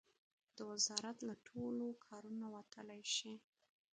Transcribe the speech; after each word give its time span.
د 0.55 0.57
وزارت 0.71 1.17
له 1.27 1.35
ټولو 1.47 1.85
کارونو 2.05 2.45
وتلای 2.55 3.01
شي. 3.15 3.33